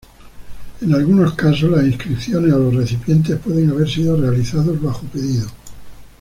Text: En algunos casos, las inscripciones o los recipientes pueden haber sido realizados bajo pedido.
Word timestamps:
En 0.81 0.95
algunos 0.95 1.35
casos, 1.35 1.69
las 1.69 1.85
inscripciones 1.85 2.51
o 2.53 2.57
los 2.57 2.73
recipientes 2.75 3.37
pueden 3.37 3.69
haber 3.69 3.87
sido 3.87 4.19
realizados 4.19 4.81
bajo 4.81 5.01
pedido. 5.05 5.47